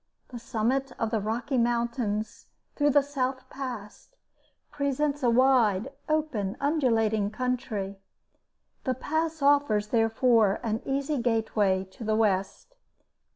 [0.29, 4.09] The summit of the Rocky Mountains, through the South Pass,
[4.71, 7.99] presents a wide, open, undulating country.
[8.83, 12.73] The Pass offers, therefore, an easy gateway to the West.